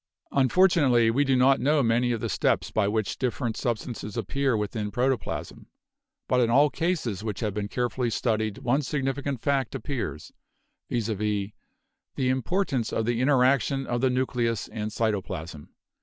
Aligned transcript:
"Unfortunately, 0.31 1.11
we 1.11 1.23
do 1.23 1.35
not 1.35 1.59
know 1.59 1.83
many 1.83 2.11
of 2.11 2.21
the 2.21 2.27
steps 2.27 2.71
by 2.71 2.87
which 2.87 3.19
different 3.19 3.55
substances 3.55 4.17
appear 4.17 4.57
within 4.57 4.89
protoplasm. 4.89 5.67
But 6.27 6.39
in 6.39 6.49
all 6.49 6.71
cases 6.71 7.23
which 7.23 7.41
have 7.41 7.53
been 7.53 7.67
carefully 7.67 8.09
studied 8.09 8.57
one 8.57 8.81
significant 8.81 9.41
fact 9.41 9.75
appears, 9.75 10.31
viz., 10.89 11.05
the 11.05 11.53
importance 12.29 12.91
of 12.91 13.05
the 13.05 13.21
inter 13.21 13.43
action 13.43 13.85
of 13.85 14.01
the 14.01 14.09
nucleus 14.09 14.67
and 14.69 14.89
cytoplasm. 14.89 15.67